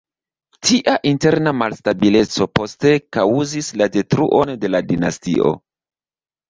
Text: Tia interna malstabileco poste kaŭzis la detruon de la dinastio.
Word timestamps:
Tia 0.67 0.95
interna 1.09 1.53
malstabileco 1.57 2.49
poste 2.61 2.97
kaŭzis 3.19 3.71
la 3.83 3.93
detruon 3.99 4.57
de 4.65 4.75
la 4.77 4.87
dinastio. 4.91 5.59